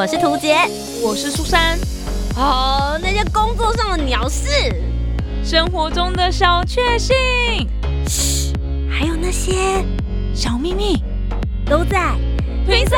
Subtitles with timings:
[0.00, 0.54] 我是涂杰，
[1.02, 1.76] 我是苏珊。
[2.36, 4.48] 哦，那些工作上的鸟事，
[5.42, 7.16] 生活中的小确幸，
[8.06, 8.52] 嘘，
[8.88, 9.84] 还有那些
[10.32, 11.02] 小秘密，
[11.66, 12.14] 都在
[12.64, 12.96] 推送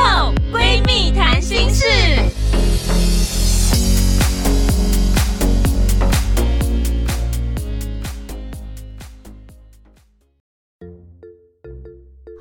[0.53, 1.87] 闺蜜谈心事。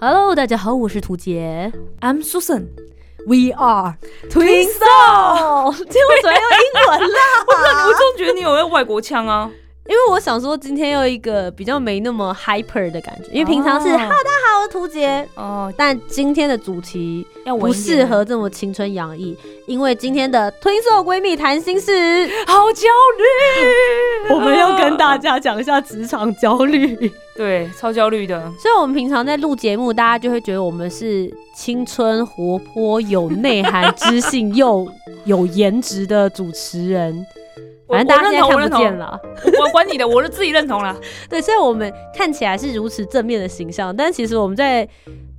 [0.01, 1.71] Hello，大家好，我是涂杰
[2.01, 2.65] ，I'm Susan。
[3.27, 3.95] We are
[4.29, 5.73] twin soul。
[5.75, 7.19] 今天为什么要用英文啦？
[7.87, 9.49] 我总觉得你有个外国腔啊。
[9.89, 15.27] 因为我想说，今天有一个比较没那么 hyper 的感觉，因为平常是 Hello 大家好，我是涂杰。
[15.33, 17.25] 哦，但今天的主题
[17.59, 19.35] 不适合这么青春洋溢，
[19.65, 21.91] 因为今天的 Twin Soul 闺蜜谈心事。
[22.45, 28.39] 好焦虑， 我们要跟大家讲一下职场焦虑， 对，超焦虑的。
[28.61, 34.87] 所以我们平常在录节目，大家就会觉得我们是青春活泼、有内涵、知性又
[35.25, 37.25] 有颜值的主持人。
[37.89, 39.19] 反正大家现在看不见了，
[39.59, 40.95] 我管你的，我是自己认同了。
[41.29, 44.87] 对，虽然我们看起来是如此正面的形象，但其实我们在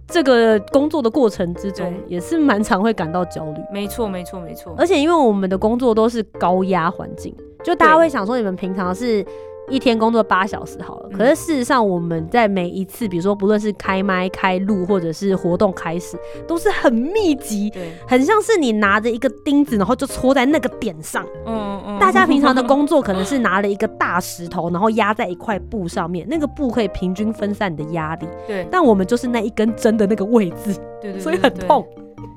[0.08, 3.60] 这个工作的过程之中，也是蛮常会感到焦虑。
[3.72, 4.74] 没错，没错，没错。
[4.76, 9.24] 而且因为我们的工作都是高压环境，就大家会想说，你们平常是。
[9.70, 21.24] 一天工作八小时好了，可是事实上我们在每一次，比如说不论是开麦、开录，或者是活动开始，都是很密集，对，很像是你拿着一个钉子，然后就戳在那个点上。
[21.46, 21.98] 嗯嗯。
[22.00, 28.26] 大家平常的工作可能是拿了一个大石头，然后压在一块布上面， 那个布可以平均分散你的压力。
[28.46, 28.66] 对。
[28.70, 31.86] 但我们就是那一根针的那个位置，对对，所以很痛。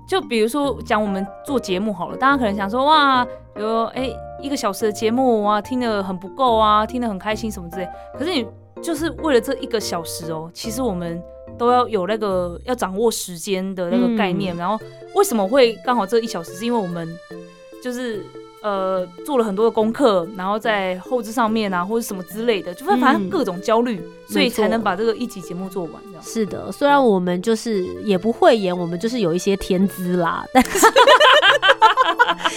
[0.07, 4.09] 就比如说讲我们做节目好了，大家可能想说哇，比如哎
[4.43, 7.89] 一个小时的节目啊，听得很不够啊，听得很开心什么之类。
[8.13, 8.45] 可是你
[8.81, 11.19] 就是为了这一个小时哦，其实我们
[11.57, 14.55] 都要有那个要掌握时间的那个概念。
[14.55, 14.77] 然后
[15.15, 16.53] 为什么会刚好这一小时？
[16.53, 17.07] 是因为我们
[17.81, 18.23] 就是。
[18.63, 26.01] 呃，做了很多的功课，然后在后置上面啊，或者什么之类的，就反正各种焦虑，所以才能把这个一集节目做完。
[26.07, 30.87] 这样是的，虽然我们就是也不会演，我们就是有一些天资啦， 但是。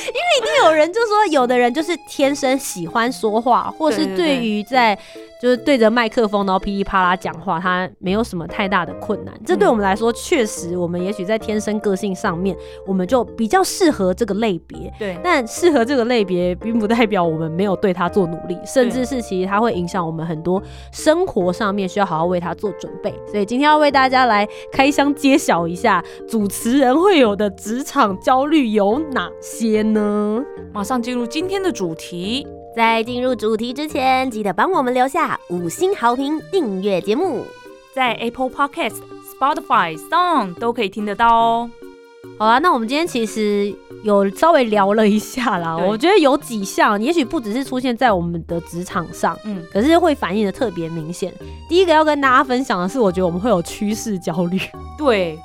[0.06, 4.96] 因为一定有人就说，有的人就是天生喜欢说话，或是对于在
[5.40, 9.34] 就是对着麦克风然后噼里啪啦讲话，他没有什么太大的困难。
[9.44, 14.92] 这对我们来说，确实我们也许在天生个性上面，我们就比较适合这个类别。
[14.98, 23.12] 对，但适合这个类别，并不代表我们没有对他做努力，甚至是其实它会影响我们很多生活上面需要好好为他做准备。
[23.30, 30.42] 所以今天要为大家来开箱揭晓一下，主持人会有的职场焦虑有哪些呢？
[30.72, 32.46] 马上进入今天的主题。
[32.76, 37.42] 在进入主题之前，记得帮我们留下五星好评，订阅节目，
[37.94, 38.96] 在 Apple Podcast、
[39.32, 41.70] Spotify、Song 都可以听得到哦。
[42.38, 45.74] 好啦，那我们今天其实有稍微聊了一下啦。
[45.74, 51.32] 我觉得有几项，也许不只是出现在我们的职场上，嗯，可是会反映的特别明显。
[51.70, 54.60] 第一个要跟大家分享的是，我觉得我们会有趋势焦虑。
[54.98, 55.38] 对。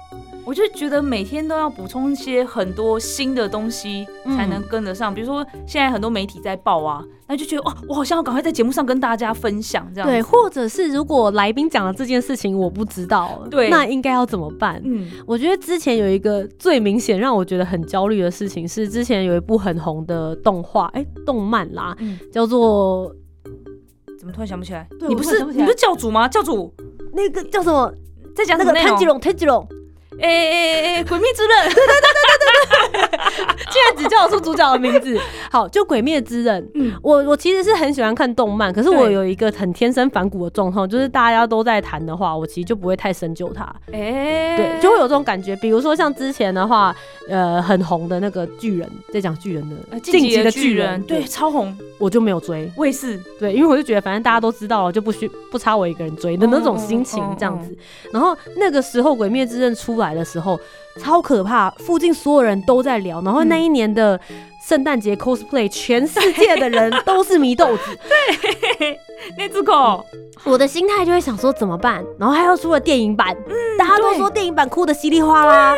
[0.46, 5.14] 我就觉得每天都要补充一些很多新的东西，才能跟得上。
[5.14, 10.10] 比如说现在很多媒体在报啊，那就觉得哇，我好像要赶快在节目上跟大家分享这样。
[10.10, 14.82] 对，或者是如果来宾讲了这件事情我不知道，对，那应该要怎么办？
[14.84, 21.96] 嗯，我觉得之前有一个最明显让我觉得很焦虑的事情是，之前有一部很红的动画，哎，动漫啦，
[22.32, 23.14] 叫做
[24.20, 24.88] 怎么突然想不起来？
[25.08, 26.28] 你不是你不是教主吗？
[26.28, 26.74] 教主
[27.14, 27.94] 那个叫什么？
[28.36, 29.68] 在讲那个炭治龙，炭治龙。
[30.22, 31.04] 哎哎哎！
[31.04, 33.20] 鬼灭之刃， 对对对对对对，
[33.72, 35.20] 竟然只叫出主角的名字。
[35.50, 36.68] 好，就鬼灭之刃。
[36.76, 43.64] 嗯，我我其实是很喜欢看动漫，可是我有一个很天生反骨的状况，就是大家都在谈的话，我其实就不会太深究它。
[43.92, 45.56] 哎，对，就会有这种感觉。
[45.56, 46.94] 比如说像之前的话，
[47.30, 52.70] 呃，很红的那个巨人，在讲巨人的晋级的巨人，对，超红，我就没有追。
[52.76, 57.76] 我也是，对，因为我就觉得反正大家都知道了，就不需不差我一个人追的那种心情这样子。
[58.12, 60.02] 然后那个时候鬼灭之刃出。
[60.02, 60.60] 来的时候
[61.00, 64.20] 超可怕，附近所有人都在聊，然后那一年的
[64.66, 67.84] 圣诞节 cosplay，全世界的人都是迷豆子。
[68.80, 69.00] 对，
[69.38, 70.04] 那只狗，
[70.46, 72.04] 我的心态就会想说怎么办？
[72.20, 73.36] 然后还要出了电影版，
[73.78, 75.76] 大家都说电影版哭的稀里哗啦，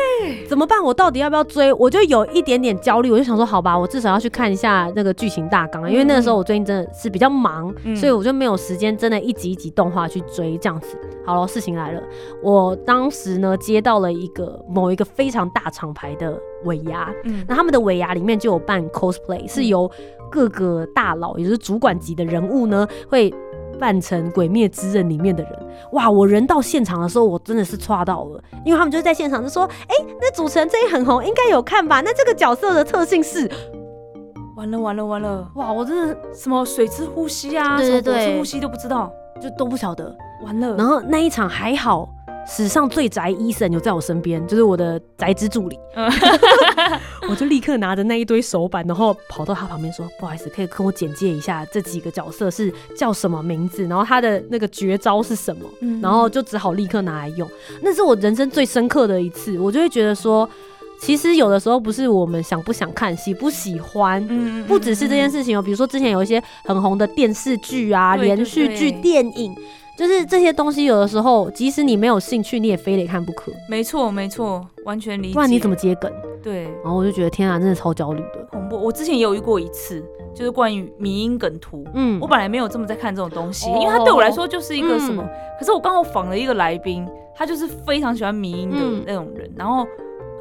[0.48, 0.82] 怎么办？
[0.82, 1.72] 我到底要不要追？
[1.74, 10.96] 我就有一点点焦虑，我就想说好吧，我至少要去看一下那个剧情大纲，因为那个时候我最近真的是比较忙，所以我就没有时间真的一集一集动画去追这样子。
[11.26, 12.02] 好了，事情来了。
[12.42, 19.90] 我当时呢接到了一个某一个非常大厂牌的尾牙，嗯，那他们的尾牙里面就有办 cosplay，是由
[20.30, 23.32] 各个大佬，也就是主管级的人物呢，会
[23.74, 25.52] 扮成《鬼灭之刃》里面的人。
[25.92, 32.00] 哇，我人到现场的时候，我真的是抓到了，因为他们就是在现场就说：“哎、那主持人这一很红，应该有看吧？
[32.00, 33.50] 那这个角色的特性是……
[34.56, 39.12] 完了完了完了，哇，我真的什么水之呼吸啊，对对什么火之呼吸都不知道，
[39.42, 40.16] 就都不晓得。
[40.44, 40.76] 完了。
[40.76, 42.08] 然后那一场还好，
[42.46, 45.78] 史上最宅医生有在我身边，就是我的宅之助理。
[45.96, 46.10] 嗯
[47.28, 57.48] 我就立刻拿着那一堆手板，然后跑到他旁边说：“不好意思，可以跟我简介一下这几个角色是叫什么名字，然后他的那个绝招是什么？”嗯然后就只好立刻拿来用。
[57.82, 60.46] 那是我人生最深刻的一次，我就会觉得说，
[61.00, 64.24] 其实有的时候不是我们想不想看、喜不喜欢。
[64.28, 69.56] 嗯不只是这件事，情哦，比如说之前有一些很红的电视剧啊、连续剧、电影，
[69.96, 75.34] 就是这些东西，有的时候即使你没有兴趣，你也非得看不可，没错没错，完全理解。
[75.34, 76.10] 不然你怎么接梗？
[76.42, 78.46] 对然后我就觉得天啊，真的超焦虑的。
[78.50, 78.76] 恐怖？
[78.76, 80.04] 我之前也有遇过一次，
[80.34, 81.86] 就是关于迷音梗图。
[81.94, 85.22] 嗯我本来没有这么在看这种东西，哦因为它对我来说就是一个什么。
[85.22, 89.86] 嗯可是我刚好访了一个来宾，他就是非常喜欢迷音的嗯那种人，然后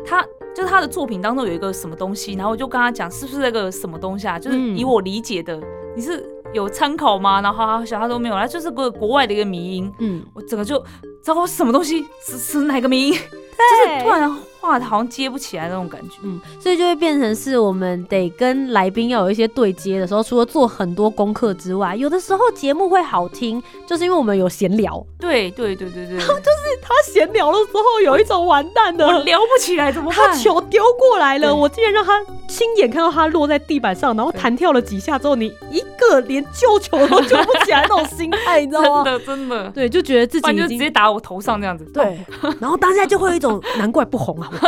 [0.03, 4.39] 他就是他的作品当中有一个什么东西，然后我就跟他讲是不是那个什么东西啊？
[4.39, 5.61] 就是嗯以我理解的，
[5.95, 7.41] 你是有参考吗？
[7.41, 10.81] 然后他小他都没有，他就是个国外的一个迷音，嗯，我整个就
[11.23, 12.05] 糟糕什么东西？
[12.25, 13.13] 是是哪个迷音？
[13.13, 14.29] 就是突然
[14.59, 16.15] 话好像接不起来那种感觉。
[16.23, 25.05] 嗯，所以就会变成是我们得跟来宾要有一些对接的时候，除了做很多功课之外，有的时候节目会好听，就是因为我们有闲聊。
[25.19, 26.17] 对对对对对，
[26.81, 30.37] 他闲聊的时候有一种完蛋的我的，聊不起来怎么他办？
[30.37, 39.03] 球丢过来了，我竟然让他亲眼看到他落在地板上，然后对弹跳了几下之后，你一个连救球都救不起来那种心态，你知道真吗？
[39.03, 41.85] 的真的，对，就觉得自己就直己已经接打我头上这样子。
[41.93, 42.19] 对，
[42.59, 44.49] 然后当下就会有一种难怪不红啊。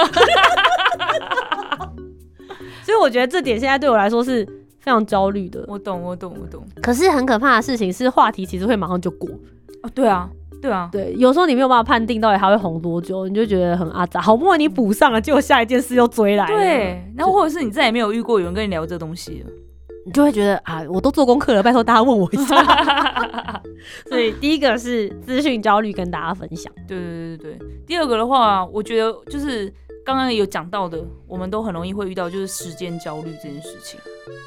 [2.83, 4.45] 所以我觉得这点现在对我来说是
[4.79, 5.65] 非常焦虑的。
[5.67, 6.63] 我懂我懂我懂。
[6.83, 9.27] 可是很可怕的事情是，话题其实会马上就过。
[9.81, 10.29] 哦，对啊，
[10.65, 14.19] 对啊，对，有时候你没有办法判定到底还会红多久，你就觉得很阿杂。
[14.19, 19.51] 好不容易你补上了，结果下一件事又追来了，对，然后或者是你再也没有遇过有人跟你聊这东西了。
[20.07, 22.55] 你就会觉得啊，我都做功课了，拜托大家问我一下。
[24.07, 26.71] 所以第一个是资讯焦虑，跟大家分享。
[26.87, 27.67] 对对对对对。
[27.87, 29.71] 第二个的话，我觉得就是
[30.03, 33.99] 刚刚有讲到的，我们都很容易会遇到就是时间焦虑这件事情。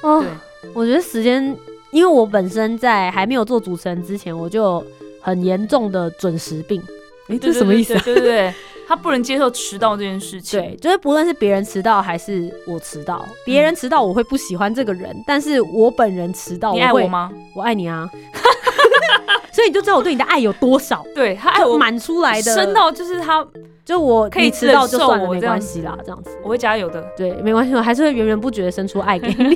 [0.02, 1.56] 哦对，我觉得时间，
[1.90, 4.84] 因为我本身在还没有做主持人之前，我就有
[5.28, 6.82] 很严重的准时病。
[7.28, 8.00] 诶，这是什么意思啊？
[8.04, 8.54] 对对对对，
[8.88, 10.58] 他不能接受迟到这件事情。
[10.60, 17.06] 对，就是不论是别人迟到还是我迟到，别人迟到我会不喜欢这个人，但是我本人迟到，会你爱我？
[17.06, 17.30] 吗？
[17.54, 18.08] 我爱你啊！
[19.52, 23.44] 所以你就知道我对你的爱有多少，对他爱我满出来的，深到就是他，
[23.84, 26.30] 就我可以迟到就算了，没关系啦，这样子。
[26.44, 27.04] 我会加油的。
[27.16, 29.54] 对，没关系，我还是会源源不绝的生出爱给你。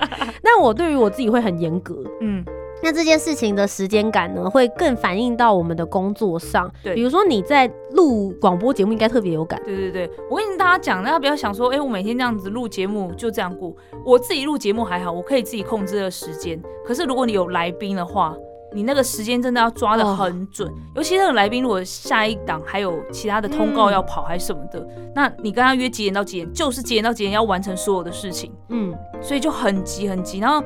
[0.42, 2.44] 但我对于我自己会很严格，嗯，
[2.84, 6.70] 那这件事情的时间感呢，会更反映到我们的工作上。
[6.82, 9.58] 对比如说你在录广播节目，应该特别有感。
[9.64, 13.74] 对对对，我跟大家讲，大家不要想说，哎、我每天这样子录节目就这样过。
[14.04, 16.62] 我自己录节目还好，我可以自己控制的时间。
[16.84, 18.36] 可是如果你有来宾的话，
[18.74, 30.62] 你那个时间真的要抓的很准，尤其那个来宾如果下一档还有其他的通告要跑还是什么的，那你跟他约几点到几点，就是几点到几点要完成所有的事情，嗯，所以就很急很急，然后。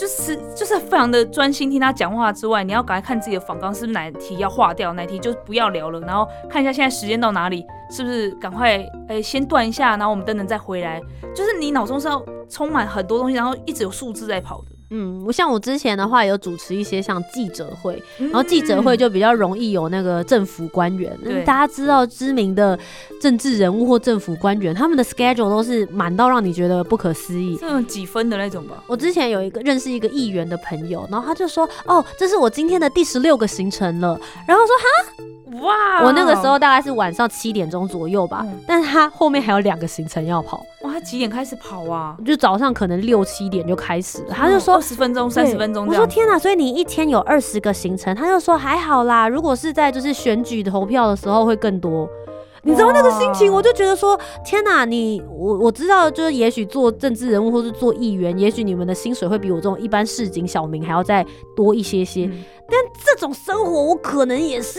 [0.00, 10.98] 就是就是非常的专心听他讲话之外，你要赶快看自己的访纲是不是哪题要划掉，哪题就不要聊了，然后看一下现在时间到哪里，是不是赶快哎、先断一下，然后我们等等再回来。
[11.34, 14.79] 就是你脑中是要充满很多东西，然后一直有数字在跑的。
[14.90, 22.78] 嗯，我像我之前的话有主持一些像记者会，然然后记者会就比较容易有那个政府官员，对大家知道知名的
[23.20, 27.56] 政治人物或政府官员，他们的 schedule 都是满到让你觉得不可思议。
[27.60, 28.82] 这种几分的那种吧。
[28.86, 34.18] 我之前有一个认识一个议员的朋友，然后他就说：“哦，这是我今天的第十六个行程了。”
[34.48, 35.24] 然后说哈
[35.60, 42.16] 哇我那个时候大概是晚上七点钟左右吧，嗯但是他后面还有两个行程要跑，哇，他几点开始跑啊？
[42.24, 44.28] 就早上可能六七点就开始了。
[44.30, 45.92] 他就说二十分钟、三十分钟我。
[45.92, 48.16] 说天哪，所以你一天有二十个行程？
[48.16, 52.08] 他就说还好啦，如果是在就是选举投票的时候会更多。
[52.62, 62.24] 你知道那个心情，我就觉得说，天哪，你我我知道，就是也许做政治人物或是做议员，也许你们的薪水会比我这种一般市井小民还要再多一些些。
[62.24, 62.44] 嗯
[63.04, 64.78] 这种生活，我可能也是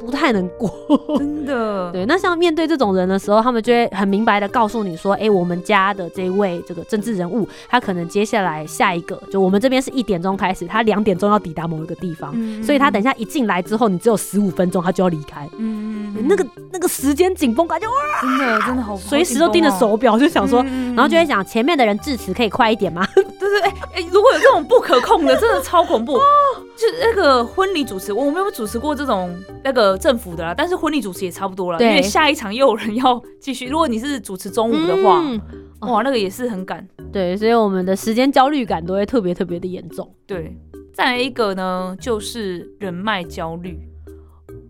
[0.00, 0.70] 不太能过。
[1.18, 15.48] 真的，对，那像面对这种人的时候，他们就会很明白的告诉你说，哎、我们家的这位这个政治人物，他可能接下来下一个，就我们这边是一点钟开始，他两点钟要抵达某一个地方，嗯所以他等一下一进来之后，你只有十五分钟，他就要离开。
[15.58, 23.06] 嗯，嗯那个那个时间紧绷感，就哇，真的真的好，随时都盯着手表，就想说，嗯然后就会想前面的人致辞可以快一点吗？
[23.14, 26.18] 对对，哎、哎、如果有这种不可控的，真的超恐怖。
[26.76, 33.66] 就是那个婚礼主持，我没有主持过这种那个政府的啦，但是婚礼主持也差不多了，因对为下一场又有人要继续。
[33.66, 35.38] 如果你是主持中午的话，嗯
[35.80, 36.86] 哇，那个也是很赶。
[37.12, 40.10] 对，所以我们的时间焦虑感都会特别特别的严重。
[40.26, 40.56] 对，
[40.94, 43.78] 再来一个呢，就是人脉焦虑。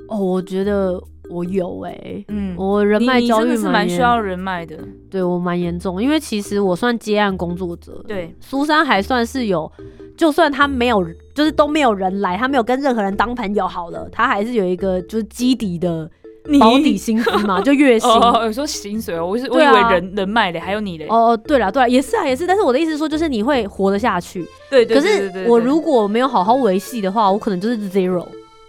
[0.09, 1.01] 哦，我觉得
[1.31, 4.77] 我有哎、嗯，我人脉你焦虑是蛮需要人脉的。
[5.11, 9.71] 对我蛮严重，因为其实我算接案工作者，对，苏珊还算是有，
[10.17, 16.11] 就算他没有，就是都没有人来，他没有跟任何人当朋友好了，他还是有一个就是基底的
[16.47, 18.09] 你保底薪资嘛， 就月薪。
[18.09, 21.05] 哦，有说薪水哦，我是我以为人人脉嘞，还有你的。
[21.07, 24.47] 哦哦，对了对了，也是啊也是，但是我的意思说，就是你会活得下去。
[24.71, 28.27] 对对可是我如果没有好好维系的话，我可能就是 zero。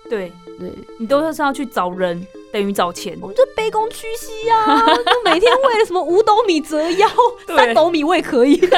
[0.09, 0.29] 对
[0.61, 3.17] 对，你都是要去找人，等于找钱。
[3.19, 7.07] 我们就卑躬屈膝呀、就每天为了什么五斗米折腰，
[7.57, 8.69] 三斗米我也可以， 就是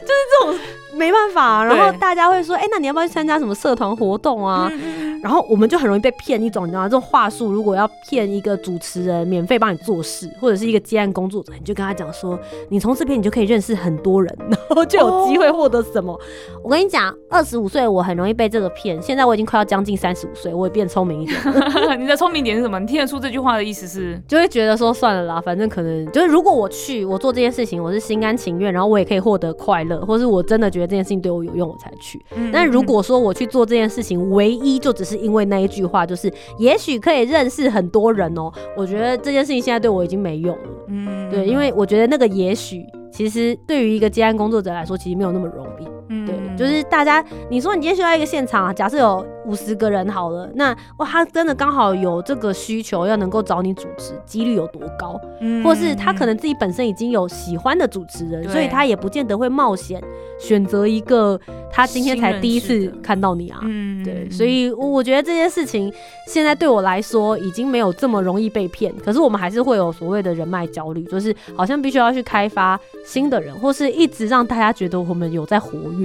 [0.00, 0.58] 这种
[0.94, 1.62] 没办法。
[1.62, 4.70] 然后大家会说，哎、那你要不要去参加什么社团活动啊？
[4.72, 6.88] 嗯嗯然后我们就很容易被骗一种，你知道吗？
[6.88, 16.18] 这种话术，如果要骗一个主持人免费帮你做事，或者是一个接案工作者，你就跟他讲说，你从这边你就可以认识很多人， 然后就有机会获得什么。
[16.62, 22.78] 我跟你讲，二十五岁我很容易被这个骗，现在我已经快要将近三十五岁，我也变聪明一点，嗯 你的聪明点是什么？
[22.78, 24.20] 你听得出这句话的意思是？
[24.28, 32.20] 就会觉得说算了啦，反正可能就是如果我去，我做这件事情，我是心甘情愿，然后我也可以获得快乐，或是我真的觉得这件事情对我有用，我才去。
[32.34, 40.68] 嗯但如果说我去做这件事情，唯一就只是因为那一句话，就是也许可以认识很多人哦、我觉得这件事情现在对我已经没用了。
[40.88, 45.95] 嗯对，因为我觉得那个也许，其实对于一个接案工作者来说，其实没有那么容易。
[46.08, 55.20] 嗯对，就是大家，你说你今天需要一个现场啊，假设有五十个人好了，那哇，他真的刚好有这个需求，要能够找你主持，几率有多高？
[55.40, 60.02] 嗯或是他可能自己本身已经有喜欢的主持人，所以他也不见得会冒险
[60.38, 61.38] 选择一个
[61.70, 63.60] 他今天才第一次看到你啊。
[63.62, 65.92] 嗯对，所以我我觉得这件事情
[66.28, 75.95] 现在对我来说已经没有这么容易被骗，可是我们还是会有所谓的人脉焦虑，就是好像必须要去开发新的人，或是一直让大家觉得我们有在活跃。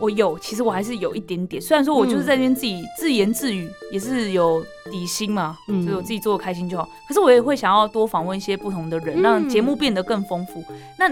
[0.00, 1.62] 我有，其实我还是有一点点。
[1.62, 6.88] 虽然说我就是在那边自己自言自语，也是有底薪嘛，嗯就是我自己做的开心就好。
[7.06, 10.62] 可是我也会想要多访问一些不同的人，嗯让节目变得更丰富。
[10.98, 11.08] 那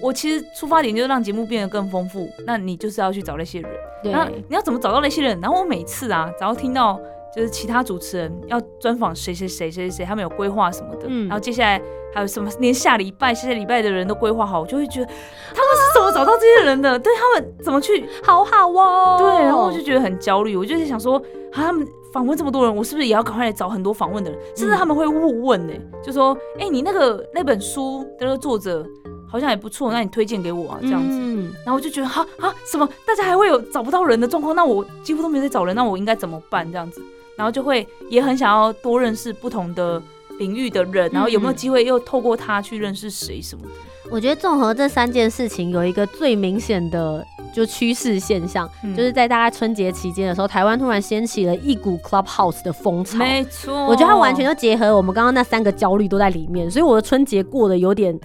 [0.00, 3.70] 我其实出发点就是让节目变得更丰富，那你就是要去找那些人。
[4.04, 5.40] 对，那你要怎么找到那些人？
[5.40, 7.00] 然后我每次啊，只要听到
[7.34, 11.80] 就是其他主持人要专访谁谁谁谁谁谁，他们有规划什么的，嗯然后接下来
[12.12, 16.98] 还有什么，连下礼拜、下下礼拜的人都规划好，我就会觉得他们是怎么找到这些人的？
[17.00, 18.04] 对他们怎么去？
[18.22, 19.16] 好好哦。
[19.18, 21.16] 对，然后我就觉得很焦虑，我就是想说，
[21.52, 24.38] 啊，他们访问这么多人，我是不是也要赶快来找很多访问的人？
[24.56, 25.72] 甚至他们会误问呢、
[26.02, 28.84] 就说，哎、你那个那本书的那个作者
[29.30, 31.16] 好像也不错，那你推荐给我啊，这样子。
[31.20, 31.30] 嗯
[31.64, 36.70] 然后我就觉得哈啊什么，大家还会有找不到人的状况，那我几乎都没有在找人，那我应该怎么办？
[36.70, 37.02] 这样子，
[37.40, 40.00] 然后就会也很想要多认识不同的
[40.38, 43.70] 领域的人，然后有没有机会又透过他去认识谁什么的？
[44.10, 53.16] 我觉得综合这三件事情，有一个最明显的就趋势现象，嗯就是在大概春节期间的时候，台湾突然掀起了一股 Clubhouse 的风潮。
[53.16, 58.20] 没错，我觉得它完全就结合我们刚刚那三个焦虑都在里面，所以我的春节过得有点。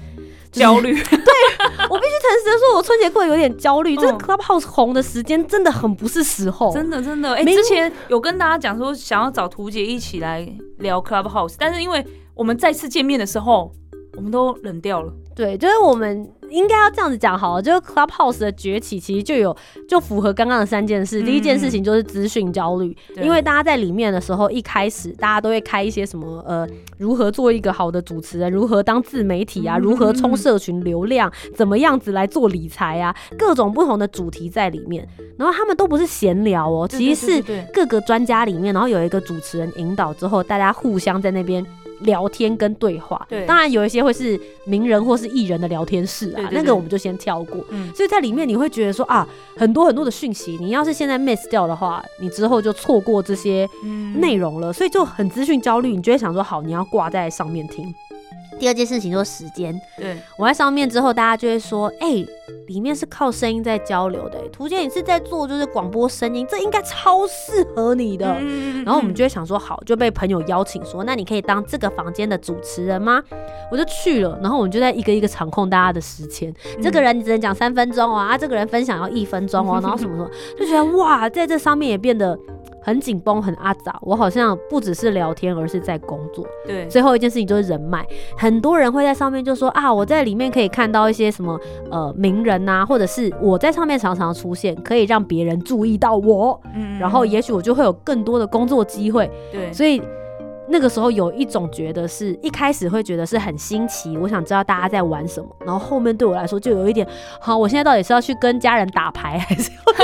[0.51, 0.95] 就是焦虑，
[1.89, 3.95] 我必须诚实的说，我春节过得有点焦虑。
[3.95, 13.71] 这个嗯 Clubhouse 红的时间真的很不是时候，真的真的，哎、没之前有跟大家讲说想要找图姐一起来聊 Clubhouse，但是因为我们再次见面的时候，
[14.17, 15.13] 我们都冷掉了。
[15.35, 21.21] 对，就是我们应该要这样子讲好了，就是 Clubhouse 的崛起其实就有就符合刚刚的三件事。
[21.21, 26.65] 嗯第一件事情就是资讯焦虑，对因为大家在里面的时候，一开始大家都会开一些什么呃，
[26.97, 35.05] 如何做一个好的主持人，如何当自媒体啊，嗯如何冲社群流量，怎么样子来做理财啊，各种不同的主题在里面。
[35.37, 41.65] 然后他们都不是闲聊哦，对其实是各个专家里面，然后有一个主持人引导之后，大家互相在那边。
[42.01, 43.45] 聊天跟对话，对。
[43.45, 47.63] 当然有一些会是名人或是艺人的聊天室啊，那个我们就先跳过。
[47.69, 54.19] 嗯，所以在里面你会觉得说啊，很多很多的讯息，你要是现在 miss 掉的话，你之后就错过这些嗯。
[54.19, 57.93] 内容了，所以就很资讯焦虑，你就会想说好，你要挂在上面听。
[58.59, 62.25] 第二件事情就是时间，对，我在上面之后，大家就会说，哎、
[62.67, 68.37] 里面是靠声音在交流的、欸，图姐你是在做就是广播声音，这应该超适合你的。
[68.39, 73.21] 嗯然后我们就会想说，好，就被朋友邀请说，那你可以当这个房间的主持人吗？
[73.71, 82.37] 我就去了，然后我们就在一个一个场控大家的时间，这个人你只能讲三分钟哦，啊，这个人分享要一分钟哦， 然后什么什么，就觉得哇，在这上面也变得
[82.85, 86.45] 很紧绷、很阿杂，我好像不只是聊天，而是在工作。
[86.67, 88.05] 对，最后一件事情就是人脉，
[88.37, 99.27] 很多人会在上面就说啊，我在里面可以看到一些什么呃名人呐、或者是我在上面常常出现，可以让别人注意到我，嗯然后也许我就会有更多的工作机会。
[99.51, 99.99] 对，所以
[100.67, 107.07] 那个时候有一种觉得是一开始会觉得是很新奇，我想知道大家在玩什么，然后后面对我来说就有一点，
[107.39, 109.69] 好，我现在到底是要去跟家人打牌，还是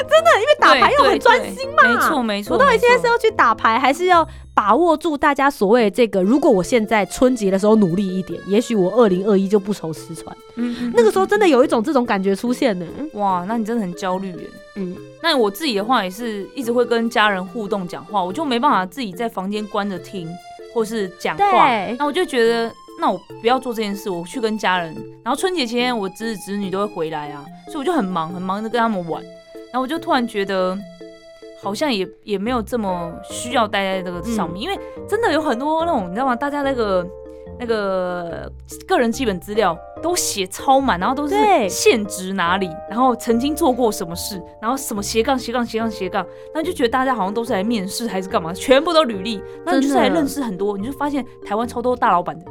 [0.00, 1.82] 真的因为打牌又很专心嘛？
[1.82, 2.54] 没错没错。
[2.54, 6.22] 我到底现在是要去打牌，还是要把握住大家所谓的这个？
[6.22, 10.36] 如果我现在春节的时候努力一点，也许我二零二一就不愁失传。
[10.56, 12.86] 嗯嗯那个时候真的有一种这种感觉出现呢。
[13.14, 14.50] 哇，那你真的很焦虑耶。
[14.76, 20.28] 嗯，那我自己的话也是一直会跟家人互动讲话，我就没办法自己在房间关着听
[20.74, 22.70] 或是讲话，那我就觉得。
[23.00, 24.94] 那我不要做这件事，我去跟家人。
[25.24, 29.22] 然后春节期间，我侄子侄女都会回来啊，所以我就很忙，很忙的跟他们玩。
[29.72, 30.76] 然后我就突然觉得，
[31.62, 36.34] 好像也也没有这么需要待在这个上面，因为真的有很多那种你知道吗？
[36.34, 37.06] 大家那个
[37.58, 38.50] 那个
[38.86, 52.46] 个人基本资料都写超满，然后都是对现职哪里，然后曾经做过什么事，然后什么斜杠斜杠斜杠斜杠，那就觉得大家好像都是来面试还是干嘛，全部都履历，那你就是来认识很多，你就发现台湾超多大老板的。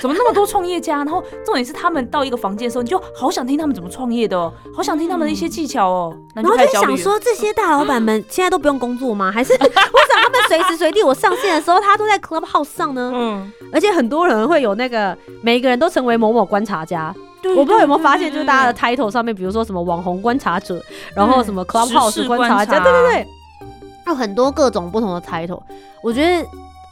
[0.00, 0.98] 怎么那么多创业家？
[0.98, 6.16] 然后重点是他们到一个房间的时候，你就好想听他们怎么创业的哦，好想听他们的一些技巧哦。
[6.34, 9.30] 然后就想说，这些大老板们现在都不用工作吗？
[9.32, 13.10] 还是 为什么他们随时随地我上线的时候，他都在 Clubhouse 上呢？
[13.14, 17.14] 嗯，而且很多人会有那个，每一个人都成为某某观察家。
[17.40, 20.82] 对我不知道有没有发现，就是大家的 title 上面，比如说什么网红观察者，
[21.14, 23.26] 然后什么 Clubhouse 观察家，对对对，
[24.08, 25.60] 有很多各种不同的 title。
[26.02, 26.44] 我觉得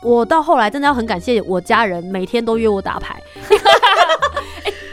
[0.07, 3.21] 我到后来真的要很感谢我家人，每天都约我打牌，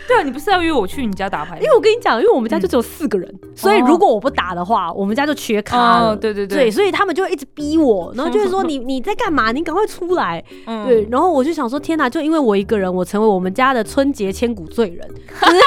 [0.08, 1.58] 对啊，你不是要约我去你家打牌？
[1.58, 6.10] 因为我跟你讲，因为我们家就只有四个人，所以如果我不打的话，我们家就缺咖了。
[6.12, 9.52] 哦，对对对，，所以他们就会一直逼我，然后就是说你你在干嘛？
[9.52, 10.44] 你赶快出来。
[10.66, 12.10] 嗯对，，然后我就想说，天哪！
[12.10, 15.60] 就因为我一个人，我成为我们家的春节千古罪人，就是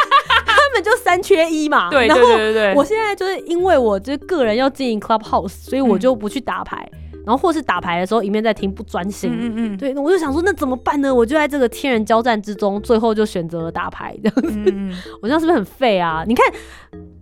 [0.44, 1.88] 他们就三缺一嘛。
[1.88, 6.88] 对对对对对，我现在就是因为我就是个人要经营 Clubhouse，所以我嗯就不去打牌，
[7.26, 9.28] 然后或是打牌的时候一面在听不专心。
[9.32, 11.12] 嗯嗯嗯，对，那我就想说，那怎么办呢？
[11.12, 14.16] 我就在这个天人交战之中，最后就选择了打牌。
[14.22, 16.22] 这样子，嗯嗯， 我这样是不是很废啊？
[16.24, 16.46] 你看，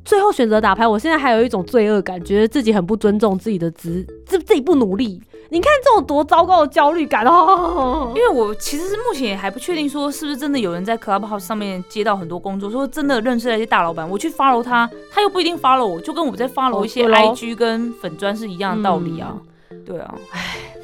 [0.04, 5.20] 最后选择打牌，我现在还有一种罪恶感，觉得自己很不尊重自己的职，自自己不努力。
[5.50, 8.20] 你看这种多糟糕的焦虑感哦因！
[8.20, 19.36] 为我其实是目前也还不确定说是不是真的有人在 Clubhouse 上面接到很多工作，说真的认识那些大老板，我去 follow 他，他又不一定 follow 我，就跟我在 follow 哦一些 IG 跟粉砖是一样的道理啊。
[19.84, 20.14] 对啊，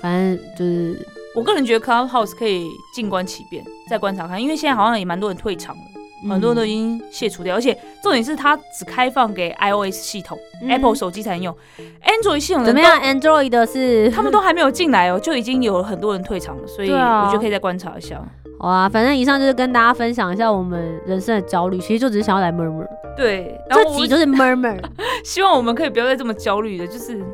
[0.00, 5.82] 反正就是我个人觉得 Clubhouse 可以静观其变，再观察看，因为现在好像也蛮多人退场了。
[6.28, 7.72] 很多人都已经卸除掉，而且
[8.02, 11.56] 重点是它只开放给 iOS 系统、嗯 Apple 手机才能用
[12.04, 18.22] ，Android 系统怎么样？Android 的是他们都还没有进来哦，就已经有很多人退场了，所以我觉得可以再观察一下。
[18.58, 24.78] 好啊，反正以上就是跟大家分享一下我们人生的焦虑，其实就只是想要来 murmur，对，然后这集就是 murmur。
[25.24, 27.24] 希望我们可以不要再这么焦虑的，就是对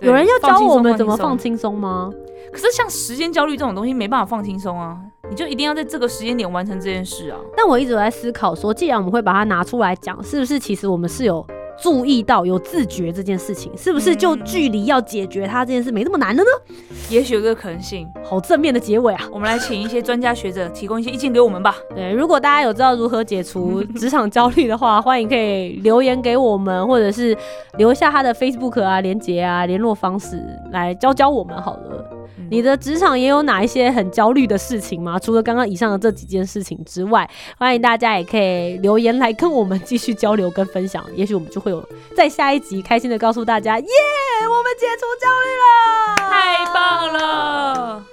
[0.00, 2.10] 有人要教我们怎么放轻轻松吗？
[2.50, 7.38] 可是像时间焦虑这种东西，没办法放轻松啊，你就一定要在这个时间点完成这件事啊。
[7.56, 11.46] 但我一直有在思考说，既然我们会把它拿出来讲，是不是其实我们是有
[11.82, 13.76] 注意到、有自觉这件事情？
[13.76, 16.74] 是不是就嗯距离要解决它这件事没那么难了呢？
[17.08, 19.24] 也许有这个可能性，好正面的结尾啊！
[19.32, 21.74] 我们来请一些专家学者提供一些意见给我们吧。
[21.94, 27.36] 对，如果大家有知道如何解除 职场焦虑的话，欢迎可以留言给我们，或者是
[27.78, 32.19] 留下他的 Facebook 啊、连接啊、联络方式来教教我们好了。
[32.50, 35.16] 你的职场也有哪一些很焦虑的事情吗？
[35.20, 41.06] 除了刚刚以上的这几件事情之外，欢迎大家也可以留言来跟我们继续交流跟分享。
[41.14, 41.80] 也许我们就会有
[42.16, 48.04] 在下一集开心的告诉大家，耶，我们解除焦虑了，太棒了！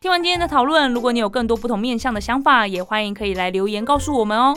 [0.00, 4.56] 听完今天的讨论，如果你有更多不同面向的想法，也欢迎可以来留言告诉我们哦。